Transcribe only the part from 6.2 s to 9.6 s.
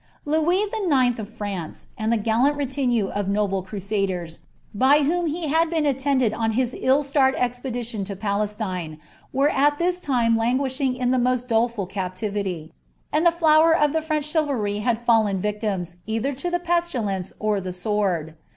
on his ill starred expedition to Palestine, were